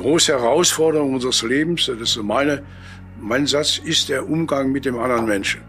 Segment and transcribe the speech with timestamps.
[0.00, 2.62] große Herausforderung unseres Lebens, das ist so meine,
[3.20, 5.60] mein Satz, ist der Umgang mit dem anderen Menschen.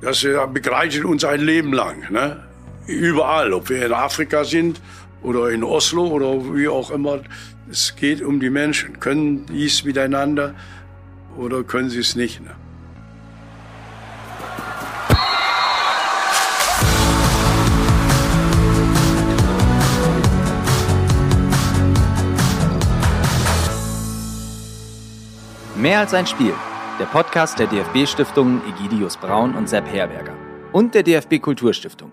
[0.00, 2.10] Das begleitet uns ein Leben lang.
[2.10, 2.42] Ne?
[2.86, 4.80] Überall, ob wir in Afrika sind
[5.22, 7.20] oder in Oslo oder wie auch immer.
[7.70, 9.00] Es geht um die Menschen.
[9.00, 10.54] Können die es miteinander
[11.36, 12.40] oder können sie es nicht?
[12.42, 12.50] Ne?
[25.86, 26.52] Mehr als ein Spiel.
[26.98, 30.34] Der Podcast der DFB-Stiftungen Egidius Braun und Sepp Herberger.
[30.72, 32.10] Und der DFB Kulturstiftung.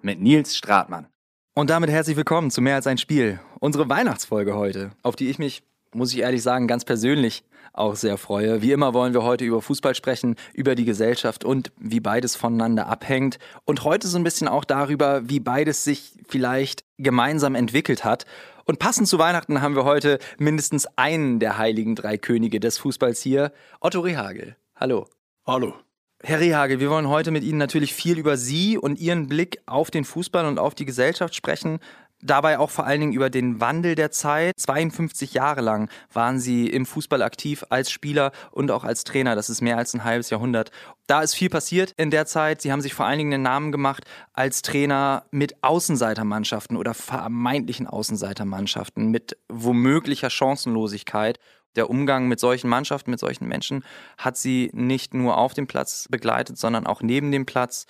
[0.00, 1.08] Mit Nils Stratmann.
[1.52, 3.40] Und damit herzlich willkommen zu Mehr als ein Spiel.
[3.58, 8.16] Unsere Weihnachtsfolge heute, auf die ich mich, muss ich ehrlich sagen, ganz persönlich auch sehr
[8.16, 8.62] freue.
[8.62, 12.86] Wie immer wollen wir heute über Fußball sprechen, über die Gesellschaft und wie beides voneinander
[12.86, 13.40] abhängt.
[13.64, 18.24] Und heute so ein bisschen auch darüber, wie beides sich vielleicht gemeinsam entwickelt hat
[18.66, 23.22] und passend zu Weihnachten haben wir heute mindestens einen der heiligen drei Könige des Fußballs
[23.22, 24.56] hier, Otto Rehagel.
[24.74, 25.06] Hallo.
[25.46, 25.74] Hallo.
[26.22, 29.90] Herr Rehagel, wir wollen heute mit Ihnen natürlich viel über Sie und Ihren Blick auf
[29.90, 31.78] den Fußball und auf die Gesellschaft sprechen.
[32.22, 34.54] Dabei auch vor allen Dingen über den Wandel der Zeit.
[34.58, 39.34] 52 Jahre lang waren Sie im Fußball aktiv als Spieler und auch als Trainer.
[39.34, 40.70] Das ist mehr als ein halbes Jahrhundert.
[41.06, 42.62] Da ist viel passiert in der Zeit.
[42.62, 47.86] Sie haben sich vor allen Dingen einen Namen gemacht als Trainer mit Außenseitermannschaften oder vermeintlichen
[47.86, 51.38] Außenseitermannschaften, mit womöglicher Chancenlosigkeit.
[51.76, 53.84] Der Umgang mit solchen Mannschaften, mit solchen Menschen
[54.16, 57.86] hat sie nicht nur auf dem Platz begleitet, sondern auch neben dem Platz.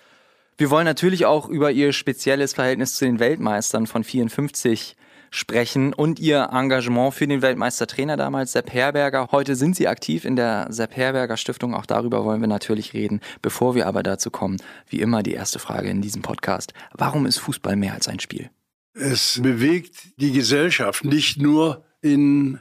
[0.59, 4.97] Wir wollen natürlich auch über ihr spezielles Verhältnis zu den Weltmeistern von 54
[5.31, 9.29] sprechen und ihr Engagement für den Weltmeistertrainer damals, Sepp Herberger.
[9.33, 11.75] Heute sind sie aktiv in der Sepp Herberger Stiftung.
[11.75, 13.21] Auch darüber wollen wir natürlich reden.
[13.43, 14.57] Bevor wir aber dazu kommen,
[14.89, 16.73] wie immer die erste Frage in diesem Podcast.
[16.95, 18.49] Warum ist Fußball mehr als ein Spiel?
[18.95, 22.61] Es bewegt die Gesellschaft nicht nur in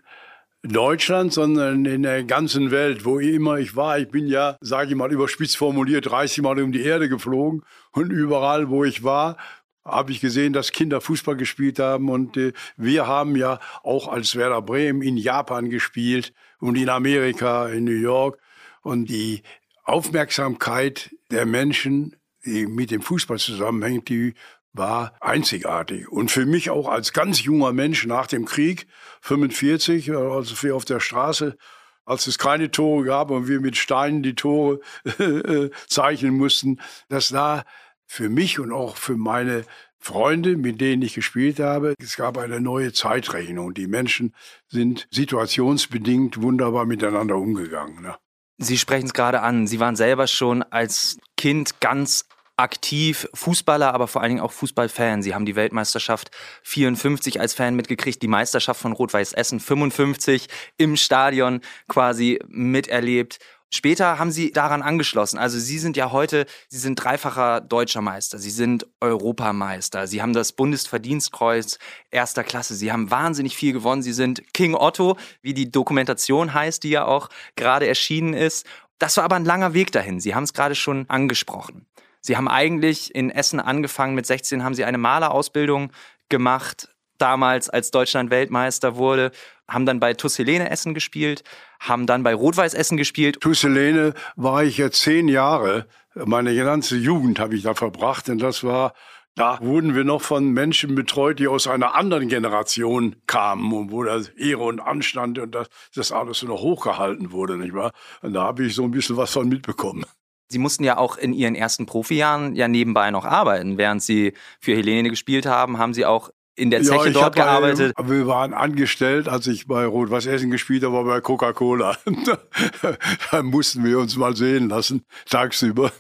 [0.73, 3.99] Deutschland, sondern in der ganzen Welt, wo immer ich war.
[3.99, 7.63] Ich bin ja, sage ich mal, überspitzt formuliert, 30 Mal um die Erde geflogen.
[7.91, 9.38] Und überall, wo ich war,
[9.85, 12.09] habe ich gesehen, dass Kinder Fußball gespielt haben.
[12.09, 17.67] Und äh, wir haben ja auch als Werder Bremen in Japan gespielt und in Amerika,
[17.67, 18.40] in New York.
[18.81, 19.44] Und die
[19.84, 24.34] Aufmerksamkeit der Menschen, die mit dem Fußball zusammenhängt, die
[24.75, 26.09] war einzigartig.
[26.09, 28.88] Und für mich auch als ganz junger Mensch nach dem Krieg,
[29.22, 31.58] 45, also wir auf der Straße,
[32.06, 34.80] als es keine Tore gab und wir mit Steinen die Tore
[35.19, 37.64] äh, zeichnen mussten, dass da
[38.06, 39.66] für mich und auch für meine
[39.97, 43.74] Freunde, mit denen ich gespielt habe, es gab eine neue Zeitrechnung.
[43.74, 44.35] Die Menschen
[44.68, 48.03] sind situationsbedingt wunderbar miteinander umgegangen.
[48.03, 48.16] Ne?
[48.59, 49.66] Sie sprechen es gerade an.
[49.66, 52.25] Sie waren selber schon als Kind ganz
[52.57, 55.21] aktiv Fußballer, aber vor allen Dingen auch Fußballfan.
[55.21, 56.31] Sie haben die Weltmeisterschaft
[56.63, 63.39] 54 als Fan mitgekriegt, die Meisterschaft von Rot-Weiß Essen 55 im Stadion quasi miterlebt.
[63.71, 65.38] Später haben sie daran angeschlossen.
[65.38, 70.33] Also sie sind ja heute, sie sind dreifacher deutscher Meister, sie sind Europameister, sie haben
[70.33, 71.79] das Bundesverdienstkreuz
[72.09, 76.83] erster Klasse, sie haben wahnsinnig viel gewonnen, sie sind King Otto, wie die Dokumentation heißt,
[76.83, 78.66] die ja auch gerade erschienen ist.
[78.97, 80.22] Das war aber ein langer Weg dahin.
[80.22, 81.85] Sie haben es gerade schon angesprochen.
[82.25, 85.91] Sie haben eigentlich in Essen angefangen, mit 16 haben Sie eine Malerausbildung
[86.28, 89.31] gemacht, damals als Deutschland Weltmeister wurde,
[89.68, 91.44] haben dann bei TuS Helene Essen gespielt,
[91.80, 93.41] haben dann bei Rot-Weiß Essen gespielt.
[93.41, 95.85] TuS Helene war ich ja zehn Jahre.
[96.16, 98.94] Meine ganze Jugend habe ich da verbracht und das war
[99.35, 104.02] da wurden wir noch von Menschen betreut, die aus einer anderen Generation kamen und wo
[104.03, 107.91] das Ehre und Anstand und das, das alles so noch hochgehalten wurde, nicht wahr?
[108.22, 110.06] Und da habe ich so ein bisschen was von mitbekommen.
[110.47, 113.78] Sie mussten ja auch in ihren ersten Profijahren ja nebenbei noch arbeiten.
[113.78, 117.94] Während Sie für Helene gespielt haben, haben Sie auch in der Zeche ja, dort gearbeitet?
[117.95, 121.97] Bei, wir waren angestellt, als ich bei Rot-Weiß Essen gespielt habe, war bei Coca-Cola.
[123.31, 125.91] da mussten wir uns mal sehen lassen, tagsüber.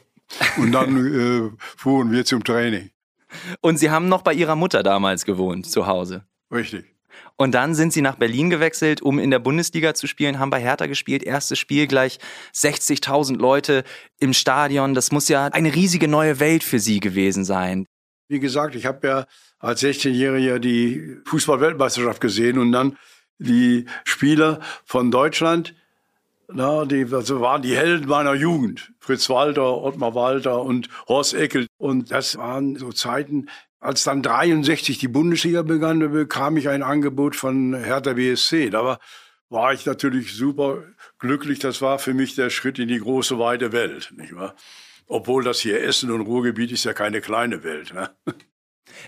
[0.57, 0.97] Und dann
[1.51, 2.91] äh, fuhren wir zum Training.
[3.61, 6.25] Und Sie haben noch bei Ihrer Mutter damals gewohnt, zu Hause?
[6.51, 6.94] Richtig.
[7.37, 10.61] Und dann sind sie nach Berlin gewechselt, um in der Bundesliga zu spielen, haben bei
[10.61, 11.23] Hertha gespielt.
[11.23, 12.19] Erstes Spiel gleich
[12.53, 13.83] 60.000 Leute
[14.19, 14.93] im Stadion.
[14.93, 17.85] Das muss ja eine riesige neue Welt für sie gewesen sein.
[18.27, 19.25] Wie gesagt, ich habe ja
[19.59, 22.97] als 16-Jähriger die Fußball-Weltmeisterschaft gesehen und dann
[23.37, 25.75] die Spieler von Deutschland,
[26.47, 28.91] na, die also waren die Helden meiner Jugend.
[28.99, 31.67] Fritz Walter, Ottmar Walter und Horst Eckel.
[31.77, 33.49] Und das waren so Zeiten,
[33.85, 38.71] als dann 63 die Bundesliga begann, bekam ich ein Angebot von Hertha BSC.
[38.71, 38.99] Da war,
[39.49, 40.83] war ich natürlich super
[41.19, 41.59] glücklich.
[41.59, 44.55] Das war für mich der Schritt in die große, weite Welt, nicht wahr?
[45.07, 47.93] Obwohl das hier Essen und Ruhrgebiet ist ja keine kleine Welt.
[47.93, 48.09] Ne?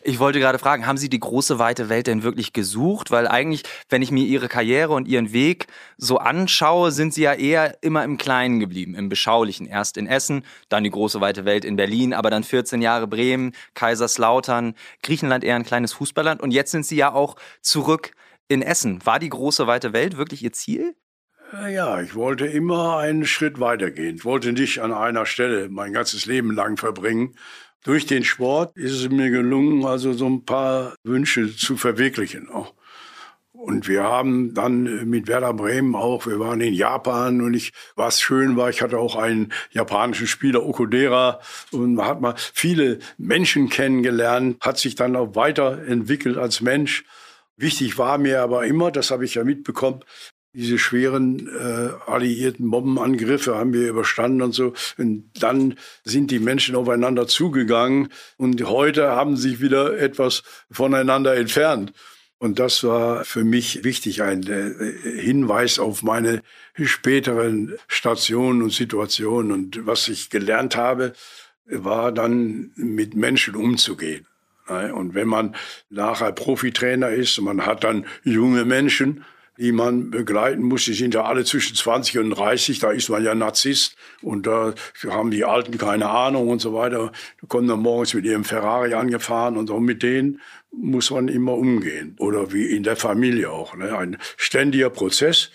[0.03, 3.11] Ich wollte gerade fragen, haben Sie die große weite Welt denn wirklich gesucht?
[3.11, 5.67] Weil eigentlich, wenn ich mir Ihre Karriere und Ihren Weg
[5.97, 9.67] so anschaue, sind Sie ja eher immer im Kleinen geblieben, im Beschaulichen.
[9.67, 13.53] Erst in Essen, dann die große weite Welt in Berlin, aber dann 14 Jahre Bremen,
[13.73, 18.11] Kaiserslautern, Griechenland eher ein kleines Fußballland und jetzt sind Sie ja auch zurück
[18.47, 19.05] in Essen.
[19.05, 20.95] War die große weite Welt wirklich Ihr Ziel?
[21.53, 24.17] Ja, ich wollte immer einen Schritt weitergehen.
[24.17, 27.35] Ich wollte nicht an einer Stelle mein ganzes Leben lang verbringen.
[27.83, 32.50] Durch den Sport ist es mir gelungen, also so ein paar Wünsche zu verwirklichen.
[33.51, 38.21] Und wir haben dann mit Werder Bremen auch, wir waren in Japan und ich, was
[38.21, 41.39] schön war, ich hatte auch einen japanischen Spieler, Okodera,
[41.71, 47.03] und man hat mal viele Menschen kennengelernt, hat sich dann auch weiterentwickelt als Mensch.
[47.56, 50.01] Wichtig war mir aber immer, das habe ich ja mitbekommen,
[50.57, 54.74] diese schweren äh, alliierten Bombenangriffe haben wir überstanden und so.
[54.98, 61.94] Und dann sind die Menschen aufeinander zugegangen und heute haben sich wieder etwas voneinander entfernt.
[62.39, 66.42] Und das war für mich wichtig, ein äh, Hinweis auf meine
[66.74, 69.51] späteren Stationen und Situationen.
[69.51, 71.13] Und was ich gelernt habe,
[71.65, 74.25] war dann mit Menschen umzugehen.
[74.68, 75.56] Und wenn man
[75.89, 79.24] nachher Profitrainer ist, man hat dann junge Menschen,
[79.57, 80.86] die man begleiten muss.
[80.86, 84.74] Die sind ja alle zwischen 20 und 30, da ist man ja Narzisst und da
[85.09, 87.12] haben die Alten keine Ahnung und so weiter.
[87.42, 91.54] Die kommen dann morgens mit ihrem Ferrari angefahren und auch mit denen muss man immer
[91.54, 92.15] umgehen.
[92.19, 93.75] Oder wie in der Familie auch.
[93.75, 93.98] Ne?
[93.98, 95.50] Ein ständiger Prozess.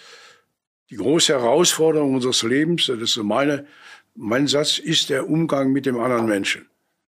[0.91, 3.67] Die große Herausforderung unseres Lebens, das ist meine,
[4.15, 6.67] mein Satz, ist der Umgang mit dem anderen Menschen.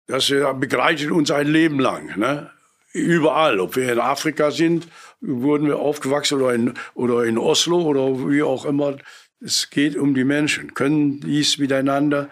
[0.06, 2.16] Das begleitet uns ein Leben lang.
[2.18, 2.50] Ne?
[2.92, 4.86] Überall, ob wir in Afrika sind
[5.26, 8.96] wurden wir aufgewachsen oder in, oder in Oslo oder wie auch immer.
[9.40, 10.74] Es geht um die Menschen.
[10.74, 12.30] Können die es miteinander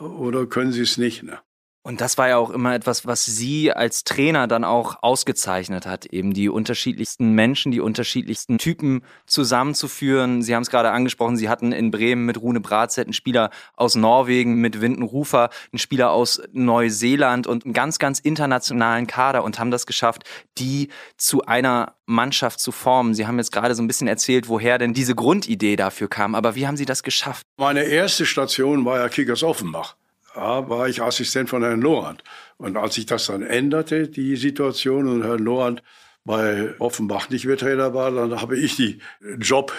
[0.00, 1.22] oder können sie es nicht?
[1.22, 1.38] Ne?
[1.84, 6.06] Und das war ja auch immer etwas, was Sie als Trainer dann auch ausgezeichnet hat,
[6.06, 10.42] eben die unterschiedlichsten Menschen, die unterschiedlichsten Typen zusammenzuführen.
[10.42, 13.96] Sie haben es gerade angesprochen, Sie hatten in Bremen mit Rune Bratzett einen Spieler aus
[13.96, 19.58] Norwegen, mit Winden Rufer einen Spieler aus Neuseeland und einen ganz, ganz internationalen Kader und
[19.58, 20.22] haben das geschafft,
[20.58, 23.14] die zu einer Mannschaft zu formen.
[23.14, 26.54] Sie haben jetzt gerade so ein bisschen erzählt, woher denn diese Grundidee dafür kam, aber
[26.54, 27.44] wie haben Sie das geschafft?
[27.56, 29.96] Meine erste Station war ja Kickers Offenbach
[30.34, 32.22] war ich Assistent von Herrn Lorand.
[32.56, 35.82] Und als sich das dann änderte, die Situation, und Herr Lorand
[36.24, 39.00] bei Offenbach nicht mehr Trainer war, dann habe ich die
[39.38, 39.72] Job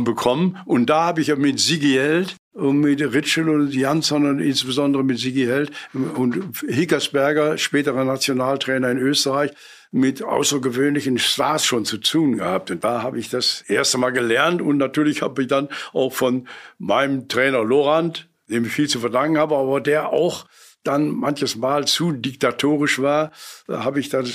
[0.00, 0.58] bekommen.
[0.64, 5.04] Und da habe ich ja mit Sigi Held und mit Ritschel und Jansson und insbesondere
[5.04, 9.50] mit Sigi Held und Hickersberger, späterer Nationaltrainer in Österreich,
[9.90, 12.70] mit außergewöhnlichen Stars schon zu tun gehabt.
[12.70, 14.62] Und da habe ich das erste Mal gelernt.
[14.62, 16.48] Und natürlich habe ich dann auch von
[16.78, 20.46] meinem Trainer Lorand dem ich viel zu verdanken habe, aber der auch
[20.84, 23.30] dann manches Mal zu diktatorisch war,
[23.68, 24.30] habe ich dann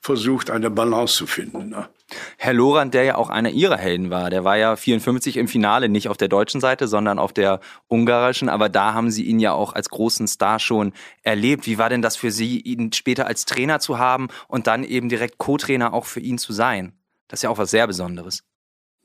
[0.00, 1.70] versucht, eine Balance zu finden.
[1.70, 1.88] Ne?
[2.36, 5.88] Herr Lorand, der ja auch einer Ihrer Helden war, der war ja 54 im Finale,
[5.88, 9.52] nicht auf der deutschen Seite, sondern auf der ungarischen, aber da haben Sie ihn ja
[9.52, 10.92] auch als großen Star schon
[11.22, 11.66] erlebt.
[11.66, 15.08] Wie war denn das für Sie, ihn später als Trainer zu haben und dann eben
[15.08, 16.98] direkt Co-Trainer auch für ihn zu sein?
[17.28, 18.42] Das ist ja auch was sehr Besonderes.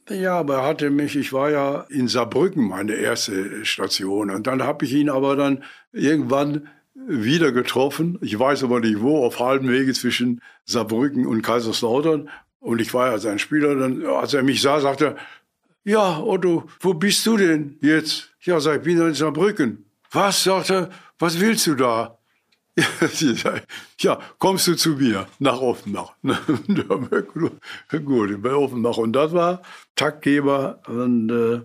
[0.09, 4.63] Ja, aber er hatte mich, ich war ja in Saarbrücken meine erste Station und dann
[4.63, 6.69] habe ich ihn aber dann irgendwann
[7.07, 8.17] wieder getroffen.
[8.21, 12.29] Ich weiß aber nicht wo, auf halbem Wege zwischen Saarbrücken und Kaiserslautern.
[12.59, 13.75] Und ich war ja sein Spieler.
[13.75, 15.15] Dann, als er mich sah, sagte er,
[15.83, 18.31] ja, Otto, wo bist du denn jetzt?
[18.41, 19.85] Ja, sag, ich bin in Saarbrücken.
[20.11, 20.89] Was, sagt er,
[21.19, 22.16] was willst du da?
[23.99, 26.13] ja, kommst du zu mir nach Offenbach.
[28.05, 28.97] Gut, bei Offenbach.
[28.97, 29.61] Und das war
[29.95, 31.61] Taktgeber und äh,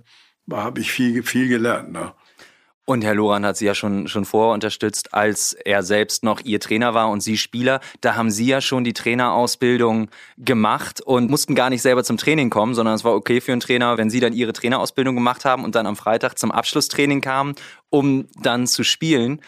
[0.47, 1.93] da habe ich viel, viel gelernt.
[1.93, 2.13] Ne?
[2.85, 6.59] Und Herr Loran hat Sie ja schon, schon vorher unterstützt, als er selbst noch Ihr
[6.59, 7.81] Trainer war und Sie Spieler.
[8.01, 12.51] Da haben Sie ja schon die Trainerausbildung gemacht und mussten gar nicht selber zum Training
[12.51, 15.63] kommen, sondern es war okay für einen Trainer, wenn Sie dann Ihre Trainerausbildung gemacht haben
[15.63, 17.55] und dann am Freitag zum Abschlusstraining kamen,
[17.89, 19.41] um dann zu spielen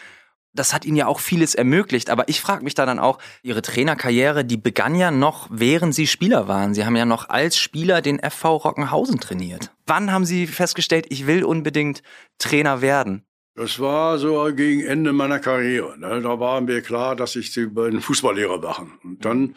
[0.55, 2.09] das hat ihnen ja auch vieles ermöglicht.
[2.09, 6.07] Aber ich frage mich da dann auch, ihre Trainerkarriere, die begann ja noch, während sie
[6.07, 6.73] Spieler waren.
[6.73, 9.71] Sie haben ja noch als Spieler den FV Rockenhausen trainiert.
[9.85, 12.01] Wann haben Sie festgestellt, ich will unbedingt
[12.39, 13.23] Trainer werden?
[13.55, 15.97] Das war so gegen Ende meiner Karriere.
[15.97, 16.21] Ne?
[16.21, 18.93] Da war mir klar, dass ich einen Fußballlehrer machen.
[19.03, 19.55] Und dann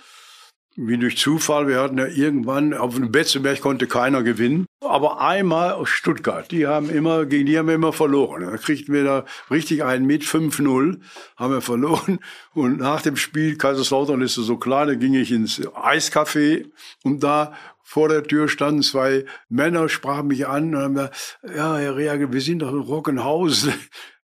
[0.80, 4.66] wie durch Zufall, wir hatten ja irgendwann, auf dem Betzenberg konnte keiner gewinnen.
[4.88, 8.42] Aber einmal Stuttgart, die haben immer, gegen die haben wir immer verloren.
[8.42, 11.00] Da kriegten wir da richtig einen mit, 5-0,
[11.36, 12.20] haben wir verloren.
[12.54, 16.66] Und nach dem Spiel, Kaiserslautern ist so klein, da ging ich ins Eiscafé
[17.04, 17.52] und da
[17.82, 22.32] vor der Tür standen zwei Männer, sprachen mich an und haben gesagt, ja, Herr Reage,
[22.32, 23.72] wir sind doch in Rockenhausen.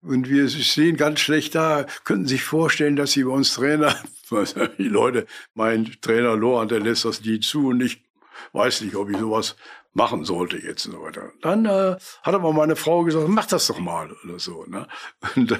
[0.01, 3.95] Und wir stehen ganz schlecht da, könnten sich vorstellen, dass sie bei uns Trainer,
[4.77, 8.03] die Leute, mein Trainer Lohan, der lässt das nie zu und ich
[8.51, 9.55] weiß nicht, ob ich sowas
[9.93, 11.31] machen sollte jetzt und so weiter.
[11.41, 14.65] Dann äh, hat aber meine Frau gesagt, mach das doch mal oder so.
[14.67, 14.87] Ne?
[15.35, 15.59] Und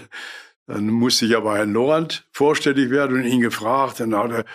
[0.65, 3.99] dann musste ich aber Herrn Lorand vorstellig werden und ihn gefragt.
[3.99, 4.45] Dann hat er,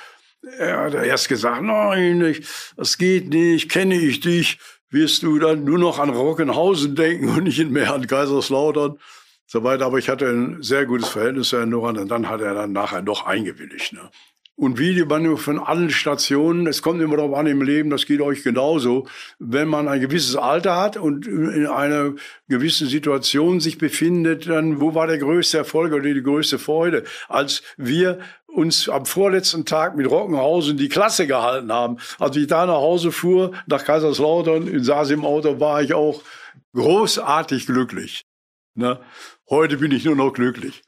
[0.59, 4.59] er hat erst gesagt, nein, ich, das geht nicht, kenne ich dich,
[4.89, 8.99] wirst du dann nur noch an Rockenhausen denken und nicht mehr an Kaiserslautern.
[9.47, 9.85] So weiter.
[9.85, 12.73] Aber ich hatte ein sehr gutes Verhältnis zu Herrn Lorand und dann hat er dann
[12.73, 13.93] nachher doch eingewilligt.
[13.93, 14.11] Ne?
[14.61, 18.43] Und man von allen Stationen, es kommt immer darauf an im Leben, das geht euch
[18.43, 19.07] genauso,
[19.39, 22.15] wenn man ein gewisses Alter hat und in einer
[22.49, 27.63] gewissen Situation sich befindet, dann wo war der größte Erfolg oder die größte Freude, als
[27.77, 31.99] wir uns am vorletzten Tag mit Rockenhausen die Klasse gehalten haben.
[32.19, 36.21] Als ich da nach Hause fuhr, nach Kaiserslautern, saß im Auto, war ich auch
[36.75, 38.25] großartig glücklich.
[38.75, 38.99] Ne?
[39.49, 40.83] Heute bin ich nur noch glücklich.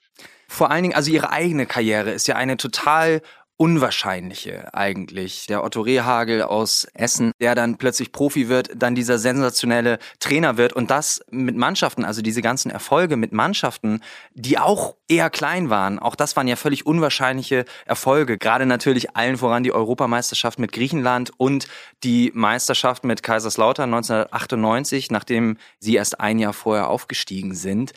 [0.49, 3.23] Vor allen Dingen, also ihre eigene Karriere ist ja eine total
[3.61, 5.47] Unwahrscheinliche eigentlich.
[5.47, 10.73] Der Otto Rehagel aus Essen, der dann plötzlich Profi wird, dann dieser sensationelle Trainer wird
[10.73, 14.01] und das mit Mannschaften, also diese ganzen Erfolge mit Mannschaften,
[14.33, 15.99] die auch eher klein waren.
[15.99, 18.39] Auch das waren ja völlig unwahrscheinliche Erfolge.
[18.39, 21.69] Gerade natürlich allen voran die Europameisterschaft mit Griechenland und
[22.03, 27.93] die Meisterschaft mit Kaiserslautern 1998, nachdem sie erst ein Jahr vorher aufgestiegen sind.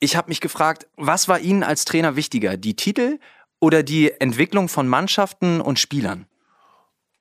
[0.00, 3.20] Ich habe mich gefragt, was war Ihnen als Trainer wichtiger, die Titel
[3.60, 6.26] oder die Entwicklung von Mannschaften und Spielern?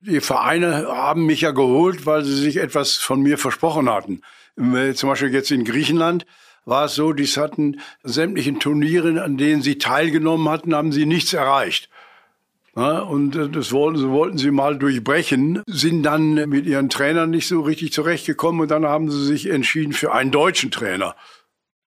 [0.02, 4.22] Die Vereine haben mich ja geholt, weil sie sich etwas von mir versprochen hatten.
[4.56, 6.26] Zum Beispiel jetzt in Griechenland
[6.66, 11.34] war es so, die hatten sämtlichen Turnieren, an denen sie teilgenommen hatten, haben sie nichts
[11.34, 11.90] erreicht.
[12.74, 17.62] und äh, das wollten, wollten sie mal durchbrechen, sind dann mit ihren Trainern nicht so
[17.62, 21.16] richtig zurechtgekommen und dann haben sie sich entschieden für einen deutschen Trainer.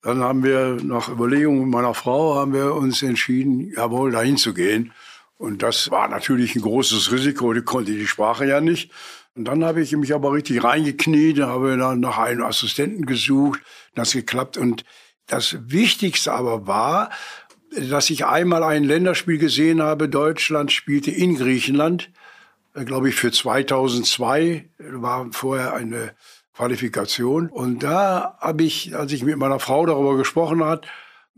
[0.03, 4.93] Dann haben wir nach Überlegungen meiner Frau haben wir uns entschieden, jawohl, dahin zu gehen.
[5.37, 7.53] Und das war natürlich ein großes Risiko.
[7.53, 8.91] Die konnte die Sprache ja nicht.
[9.35, 13.61] Und dann habe ich mich aber richtig reingekniet, habe dann nach einem Assistenten gesucht.
[13.95, 14.57] Das geklappt.
[14.57, 14.85] Und
[15.27, 17.11] das Wichtigste aber war,
[17.71, 20.09] dass ich einmal ein Länderspiel gesehen habe.
[20.09, 22.11] Deutschland spielte in Griechenland,
[22.75, 24.69] äh, glaube ich, für 2002.
[24.79, 26.15] War vorher eine
[26.59, 27.49] Qualifikation.
[27.51, 30.87] Und da habe ich, als ich mit meiner Frau darüber gesprochen hat,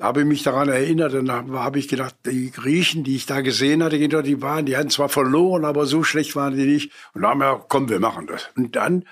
[0.01, 3.43] habe ich mich daran erinnert und dann habe ich gedacht, die Griechen, die ich da
[3.43, 6.91] gesehen hatte, die waren, die hatten zwar verloren, aber so schlecht waren die nicht.
[7.13, 8.49] Und dann haben wir, komm, wir machen das.
[8.57, 9.05] Und dann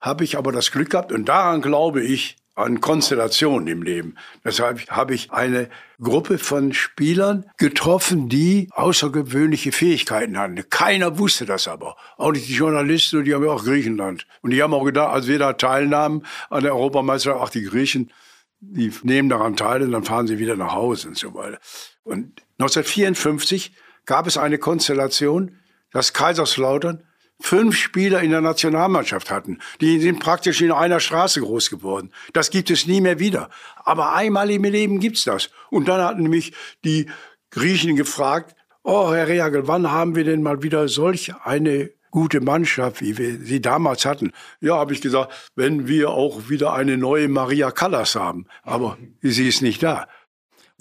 [0.00, 4.16] habe ich aber das Glück gehabt und daran glaube ich, an Konstellationen im Leben.
[4.44, 5.68] Deshalb habe ich eine
[6.00, 10.56] Gruppe von Spielern getroffen, die außergewöhnliche Fähigkeiten hatten.
[10.70, 11.96] Keiner wusste das aber.
[12.16, 14.26] Auch nicht die Journalisten und die haben ja auch Griechenland.
[14.42, 18.12] Und die haben auch gedacht, als wir da teilnahmen an der Europameisterschaft, ach, die Griechen,
[18.60, 21.58] die nehmen daran teil und dann fahren sie wieder nach Hause und so weiter.
[22.04, 23.74] Und 1954
[24.04, 25.58] gab es eine Konstellation,
[25.92, 27.02] dass Kaiserslautern
[27.40, 29.58] fünf Spieler in der Nationalmannschaft hatten.
[29.80, 32.10] Die sind praktisch in einer Straße groß geworden.
[32.32, 33.50] Das gibt es nie mehr wieder.
[33.84, 35.50] Aber einmal im Leben gibt's das.
[35.70, 36.52] Und dann hatten mich
[36.84, 37.06] die
[37.50, 43.00] Griechen gefragt, oh Herr Reagel, wann haben wir denn mal wieder solch eine gute Mannschaft,
[43.00, 44.32] wie wir sie damals hatten.
[44.60, 48.46] Ja, habe ich gesagt, wenn wir auch wieder eine neue Maria Callas haben.
[48.62, 50.08] Aber sie ist nicht da.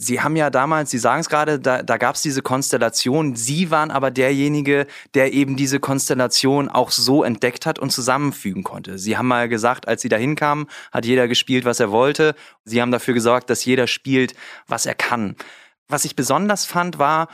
[0.02, 3.36] Sie haben ja damals, Sie sagen es gerade, da, da gab es diese Konstellation.
[3.36, 8.98] Sie waren aber derjenige, der eben diese Konstellation auch so entdeckt hat und zusammenfügen konnte.
[8.98, 12.34] Sie haben mal gesagt, als Sie da hinkamen, hat jeder gespielt, was er wollte.
[12.64, 14.36] Sie haben dafür gesorgt, dass jeder spielt,
[14.68, 15.36] was er kann.
[15.90, 17.28] Was ich besonders fand, war,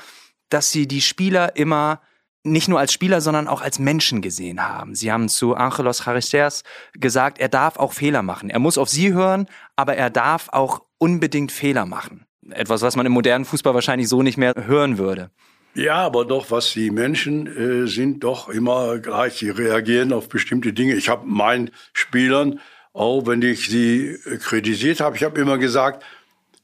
[0.49, 2.01] dass Sie die Spieler immer
[2.41, 4.95] nicht nur als Spieler, sondern auch als Menschen gesehen haben.
[4.95, 8.49] Sie haben zu Angelos Charisteas gesagt, er darf auch Fehler machen.
[8.49, 9.45] Er muss auf Sie hören,
[9.75, 12.25] aber er darf auch unbedingt Fehler machen.
[12.51, 15.31] Etwas, was man im modernen Fußball wahrscheinlich so nicht mehr hören würde.
[15.73, 19.33] Ja, aber doch, was die Menschen äh, sind, doch immer gleich.
[19.33, 20.95] Sie reagieren auf bestimmte Dinge.
[20.95, 22.61] Ich habe meinen Spielern,
[22.93, 26.03] auch wenn ich sie äh, kritisiert habe, ich habe immer gesagt,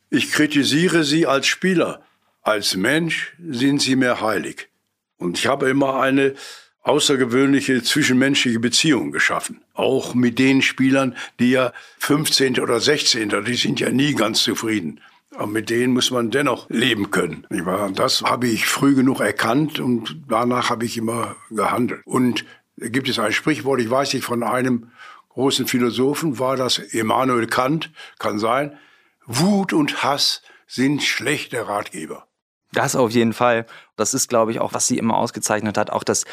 [0.09, 2.01] ich kritisiere sie als Spieler.
[2.41, 4.69] Als Mensch sind sie mir heilig.
[5.17, 6.33] Und ich habe immer eine
[6.83, 9.61] außergewöhnliche zwischenmenschliche Beziehung geschaffen.
[9.73, 12.59] Auch mit den Spielern, die ja 15.
[12.59, 13.43] oder 16.
[13.45, 15.01] die sind ja nie ganz zufrieden.
[15.35, 17.47] Aber mit denen muss man dennoch leben können.
[17.95, 22.01] Das habe ich früh genug erkannt und danach habe ich immer gehandelt.
[22.05, 22.45] Und
[22.77, 24.91] gibt es ein Sprichwort, ich weiß nicht, von einem
[25.29, 28.77] großen Philosophen war das Immanuel Kant, kann sein,
[29.25, 32.27] Wut und Hass sind schlechte Ratgeber.
[32.73, 33.65] Das auf jeden Fall.
[33.97, 36.25] Das ist, glaube ich, auch, was sie immer ausgezeichnet hat, auch das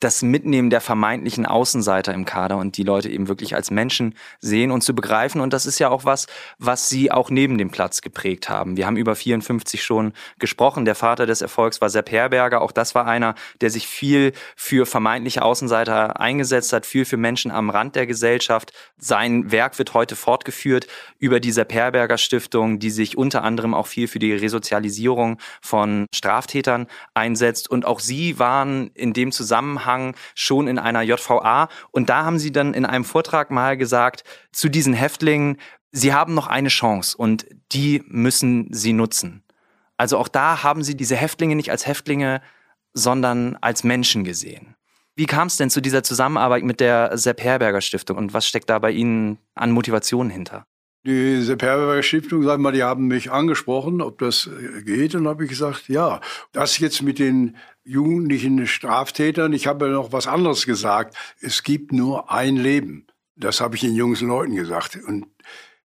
[0.00, 4.70] das Mitnehmen der vermeintlichen Außenseiter im Kader und die Leute eben wirklich als Menschen sehen
[4.70, 5.40] und zu begreifen.
[5.40, 6.26] Und das ist ja auch was,
[6.58, 8.76] was sie auch neben dem Platz geprägt haben.
[8.76, 10.84] Wir haben über 54 schon gesprochen.
[10.84, 12.60] Der Vater des Erfolgs war Sepp Herberger.
[12.60, 17.50] Auch das war einer, der sich viel für vermeintliche Außenseiter eingesetzt hat, viel für Menschen
[17.50, 18.72] am Rand der Gesellschaft.
[18.98, 20.86] Sein Werk wird heute fortgeführt
[21.18, 26.06] über die Sepp Herberger Stiftung, die sich unter anderem auch viel für die Resozialisierung von
[26.14, 27.70] Straftätern einsetzt.
[27.70, 31.68] Und auch sie waren in dem Zusammenhang Zusammenhang schon in einer JVA.
[31.90, 35.58] Und da haben sie dann in einem Vortrag mal gesagt zu diesen Häftlingen,
[35.92, 39.42] sie haben noch eine Chance und die müssen sie nutzen.
[39.96, 42.40] Also auch da haben sie diese Häftlinge nicht als Häftlinge,
[42.94, 44.74] sondern als Menschen gesehen.
[45.16, 48.68] Wie kam es denn zu dieser Zusammenarbeit mit der Sepp Herberger Stiftung und was steckt
[48.68, 50.66] da bei Ihnen an Motivation hinter?
[51.06, 55.14] Die Sepp Herberger Stiftung, sag mal, die haben mich angesprochen, ob das äh, geht.
[55.14, 56.22] Und habe ich gesagt, ja.
[56.52, 61.14] Das jetzt mit den jugendlichen Straftätern, ich habe noch was anderes gesagt.
[61.40, 63.06] Es gibt nur ein Leben.
[63.36, 64.96] Das habe ich den jungen Leuten gesagt.
[65.06, 65.26] Und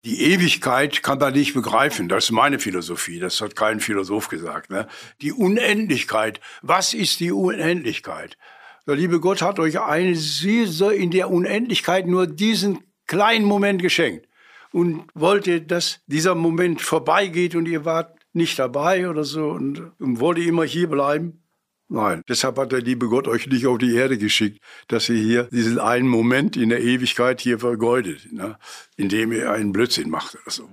[0.04, 2.10] die Ewigkeit kann man nicht begreifen.
[2.10, 3.20] Das ist meine Philosophie.
[3.20, 4.70] Das hat kein Philosoph gesagt.
[4.70, 4.86] Ne?
[5.22, 6.42] Die Unendlichkeit.
[6.62, 8.38] Was ist die Unendlichkeit?
[8.86, 14.28] Der liebe Gott hat euch eine, in der Unendlichkeit nur diesen kleinen Moment geschenkt
[14.76, 20.20] und wollte, dass dieser Moment vorbeigeht und ihr wart nicht dabei oder so und, und
[20.20, 21.42] wollte immer hier bleiben.
[21.88, 25.44] Nein, deshalb hat der liebe Gott euch nicht auf die Erde geschickt, dass ihr hier
[25.46, 28.58] diesen einen Moment in der Ewigkeit hier vergeudet, ne?
[28.98, 30.70] indem ihr einen Blödsinn macht oder so.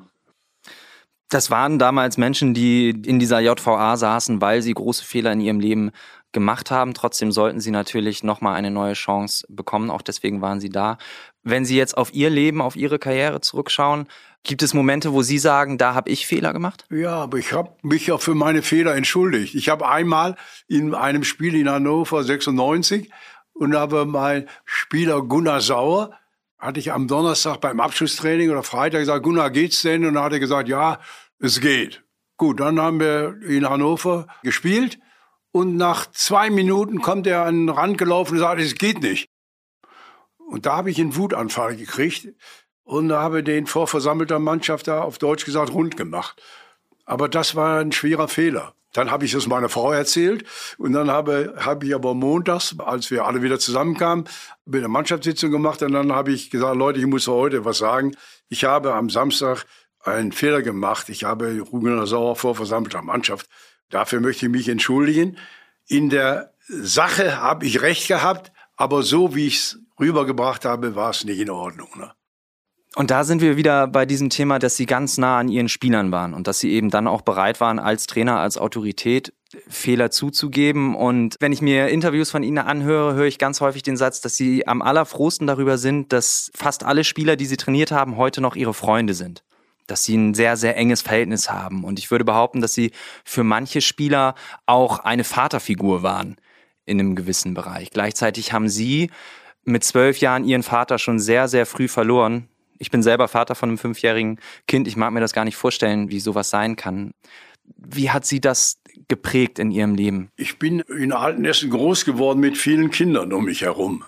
[1.28, 5.61] Das waren damals Menschen, die in dieser JVA saßen, weil sie große Fehler in ihrem
[5.61, 5.92] Leben
[6.32, 6.94] gemacht haben.
[6.94, 9.90] Trotzdem sollten sie natürlich nochmal eine neue Chance bekommen.
[9.90, 10.99] Auch deswegen waren sie da.
[11.42, 14.06] Wenn Sie jetzt auf Ihr Leben, auf Ihre Karriere zurückschauen,
[14.44, 16.84] gibt es Momente, wo Sie sagen, da habe ich Fehler gemacht?
[16.90, 19.54] Ja, aber ich habe mich ja für meine Fehler entschuldigt.
[19.54, 20.37] Ich habe einmal
[20.68, 23.11] in einem Spiel in Hannover 96
[23.54, 26.11] und habe mein Spieler Gunnar Sauer,
[26.58, 30.04] hatte ich am Donnerstag beim Abschlusstraining oder Freitag gesagt, Gunnar, geht's denn?
[30.04, 31.00] Und dann hat er gesagt, ja,
[31.40, 32.04] es geht.
[32.37, 34.99] Gut, dann haben wir in Hannover gespielt
[35.50, 39.28] und nach zwei Minuten kommt er an den Rand gelaufen und sagt, es geht nicht.
[40.52, 42.28] Und da habe ich einen Wutanfall gekriegt
[42.85, 46.42] und habe den vor versammelter Mannschaft da auf Deutsch gesagt rund gemacht.
[47.07, 48.74] Aber das war ein schwerer Fehler.
[48.92, 50.44] Dann habe ich es meiner Frau erzählt
[50.77, 54.27] und dann habe, habe ich aber montags, als wir alle wieder zusammenkamen,
[54.70, 58.14] eine Mannschaftssitzung gemacht und dann habe ich gesagt, Leute, ich muss heute was sagen.
[58.50, 59.64] Ich habe am Samstag
[60.05, 61.09] einen Fehler gemacht.
[61.09, 63.48] Ich habe Rugener Sauer vor versammelter Mannschaft.
[63.88, 65.38] Dafür möchte ich mich entschuldigen.
[65.87, 71.11] In der Sache habe ich recht gehabt, aber so wie ich es rübergebracht habe, war
[71.11, 71.88] es nicht in Ordnung.
[71.97, 72.12] Ne?
[72.95, 76.12] Und da sind wir wieder bei diesem Thema, dass sie ganz nah an ihren Spielern
[76.12, 79.33] waren und dass sie eben dann auch bereit waren, als Trainer, als Autorität
[79.69, 80.95] Fehler zuzugeben.
[80.95, 84.37] Und wenn ich mir Interviews von ihnen anhöre, höre ich ganz häufig den Satz, dass
[84.37, 88.57] sie am allerfrohsten darüber sind, dass fast alle Spieler, die sie trainiert haben, heute noch
[88.57, 89.43] ihre Freunde sind.
[89.87, 91.85] Dass sie ein sehr, sehr enges Verhältnis haben.
[91.85, 92.93] Und ich würde behaupten, dass sie
[93.25, 94.35] für manche Spieler
[94.67, 96.37] auch eine Vaterfigur waren
[96.85, 97.91] in einem gewissen Bereich.
[97.91, 99.11] Gleichzeitig haben sie
[99.64, 102.48] mit zwölf Jahren ihren Vater schon sehr, sehr früh verloren.
[102.79, 104.88] Ich bin selber Vater von einem fünfjährigen Kind.
[104.88, 107.12] Ich mag mir das gar nicht vorstellen, wie sowas sein kann.
[107.77, 110.31] Wie hat sie das geprägt in ihrem Leben?
[110.37, 114.05] Ich bin in Altenessen groß geworden mit vielen Kindern um mich herum.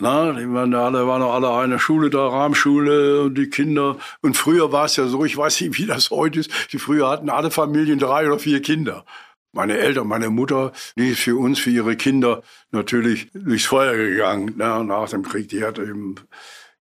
[0.00, 3.96] Na, die waren alle, waren alle eine Schule da, Rahmschule und die Kinder.
[4.22, 7.08] Und früher war es ja so, ich weiß nicht, wie das heute ist, die früher
[7.08, 9.04] hatten alle Familien drei oder vier Kinder.
[9.54, 14.56] Meine Eltern, meine Mutter, die ist für uns, für ihre Kinder natürlich durchs Feuer gegangen
[14.56, 15.48] ne, nach dem Krieg.
[15.48, 16.16] Die hat eben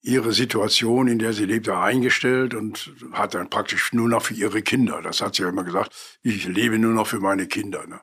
[0.01, 4.61] ihre Situation, in der sie lebte, eingestellt und hat dann praktisch nur noch für ihre
[4.61, 5.01] Kinder.
[5.01, 7.85] Das hat sie ja immer gesagt, ich lebe nur noch für meine Kinder.
[7.87, 7.99] Ne?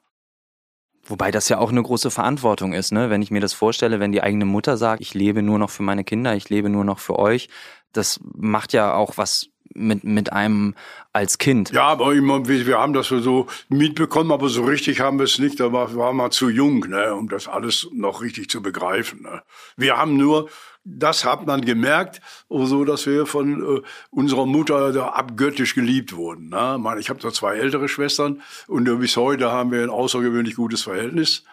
[1.06, 3.10] Wobei das ja auch eine große Verantwortung ist, ne?
[3.10, 5.82] wenn ich mir das vorstelle, wenn die eigene Mutter sagt, ich lebe nur noch für
[5.82, 7.48] meine Kinder, ich lebe nur noch für euch.
[7.92, 10.74] Das macht ja auch was mit, mit einem
[11.12, 11.70] als Kind.
[11.70, 15.60] Ja, aber immer, wir haben das so mitbekommen, aber so richtig haben wir es nicht.
[15.60, 19.22] Da war, war man zu jung, ne, um das alles noch richtig zu begreifen.
[19.22, 19.42] Ne.
[19.76, 20.48] Wir haben nur,
[20.84, 26.48] das hat man gemerkt, so dass wir von äh, unserer Mutter da abgöttisch geliebt wurden.
[26.48, 26.96] Ne.
[26.98, 30.82] Ich habe da zwei ältere Schwestern und äh, bis heute haben wir ein außergewöhnlich gutes
[30.82, 31.44] Verhältnis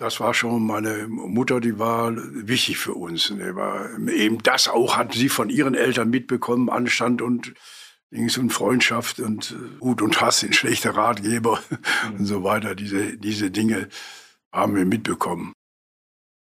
[0.00, 3.30] das war schon meine Mutter, die war wichtig für uns.
[3.30, 7.52] Eben das auch hat sie von ihren Eltern mitbekommen, Anstand und
[8.10, 11.60] Dings und Freundschaft und Gut und Hass sind schlechte Ratgeber
[12.08, 12.18] mhm.
[12.18, 12.74] und so weiter.
[12.74, 13.88] Diese, diese Dinge
[14.50, 15.52] haben wir mitbekommen.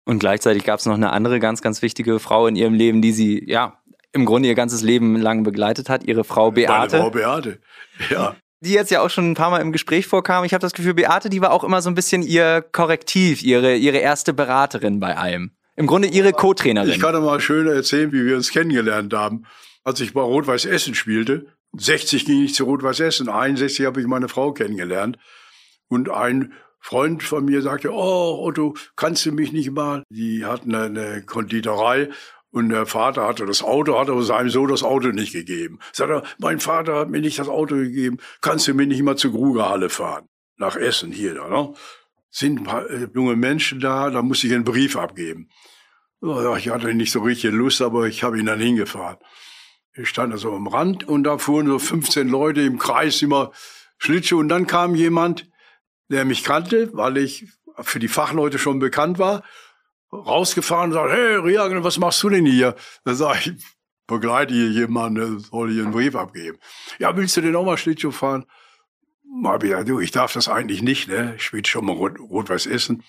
[0.07, 3.12] Und gleichzeitig gab es noch eine andere ganz, ganz wichtige Frau in ihrem Leben, die
[3.12, 6.73] sie, ja, im Grunde ihr ganzes Leben lang begleitet hat, ihre Frau Beate.
[6.73, 7.61] Meine Frau Beate,
[8.09, 8.37] ja.
[8.61, 10.44] Die jetzt ja auch schon ein paar Mal im Gespräch vorkam.
[10.44, 13.77] Ich habe das Gefühl, Beate, die war auch immer so ein bisschen ihr Korrektiv, ihre,
[13.77, 15.53] ihre erste Beraterin bei allem.
[15.77, 16.90] Im Grunde ihre Co-Trainerin.
[16.90, 19.44] Ich kann doch mal schön erzählen, wie wir uns kennengelernt haben.
[19.85, 24.07] Als ich bei Rot-Weiß Essen spielte, 60 ging ich zu Rot-Weiß Essen, 61 habe ich
[24.07, 25.18] meine Frau kennengelernt.
[25.88, 30.03] Und ein Freund von mir sagte, oh Otto, kannst du mich nicht mal?
[30.11, 32.09] Die hatten eine Konditorei
[32.51, 35.79] und der Vater hatte das Auto, hat aber seinem Sohn das Auto nicht gegeben.
[35.93, 39.17] Sagt er, mein Vater hat mir nicht das Auto gegeben, kannst du mir nicht mal
[39.17, 40.29] zur Grugerhalle fahren?
[40.57, 41.75] Nach Essen hier da, ne?
[42.31, 45.49] Sind ein paar äh, junge Menschen da, da muss ich einen Brief abgeben.
[46.21, 49.19] Ich hatte nicht so richtig Lust, aber ich habe ihn dann hingefahren.
[49.95, 53.53] Ich stand da so am Rand und da fuhren so 15 Leute im Kreis immer
[53.99, 55.49] Schlittschuh und dann kam jemand,
[56.09, 57.47] der mich kannte, weil ich
[57.81, 59.45] für die Fachleute schon bekannt war,
[60.12, 62.75] rausgefahren und sagt, hey Riagen, was machst du denn hier?
[63.05, 63.62] Da sag ich,
[64.07, 66.59] begleite hier jemanden, soll hier einen Brief abgeben.
[66.99, 68.47] Ja, willst du denn auch mal Schlittschuh fahren?
[69.44, 71.35] Hab ich gesagt, du, ich darf das eigentlich nicht, ne?
[71.37, 73.05] Ich will schon mal rot-weiß rot essen.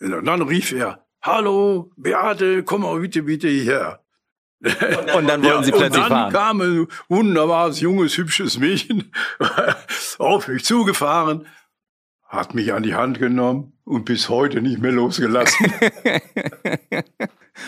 [0.00, 4.04] Und dann rief er, hallo, Beate, komm mal bitte, bitte hierher.
[5.16, 6.32] Und dann wollten ja, sie plötzlich und dann fahren.
[6.32, 9.12] kam ein wunderbares, junges, hübsches Mädchen
[10.18, 11.46] auf mich zugefahren,
[12.34, 15.72] hat mich an die Hand genommen und bis heute nicht mehr losgelassen.